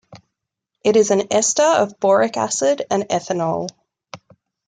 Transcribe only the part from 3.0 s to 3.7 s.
ethanol.